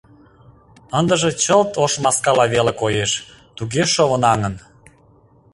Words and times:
Ындыже 0.99 1.29
чылт 1.43 1.71
ош 1.83 1.93
маскала 2.03 2.45
веле 2.53 2.73
коеш, 2.81 3.11
туге 3.57 3.83
шовынаҥын. 3.93 4.55